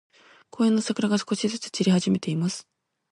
[0.49, 2.67] 公園の桜が、少しずつ散り始めています。